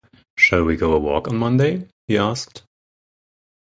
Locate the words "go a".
0.77-0.99